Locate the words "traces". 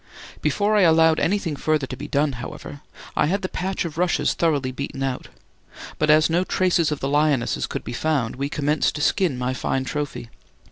6.43-6.91